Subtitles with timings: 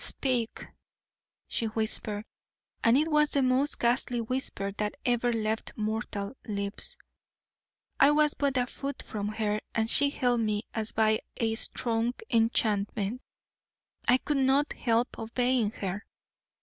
[0.03, 0.65] "Speak,"
[1.45, 2.25] she whispered,
[2.83, 6.97] and it was the most ghastly whisper that ever left mortal lips.
[7.99, 12.15] I was but a foot from her and she held me as by a strong
[12.31, 13.21] enchantment.
[14.07, 16.03] I could not help obeying her.